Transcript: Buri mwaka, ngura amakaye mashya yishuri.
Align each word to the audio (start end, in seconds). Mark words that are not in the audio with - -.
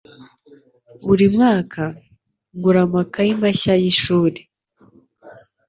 Buri 1.05 1.25
mwaka, 1.35 1.83
ngura 2.55 2.79
amakaye 2.87 3.31
mashya 3.41 3.73
yishuri. 3.83 4.39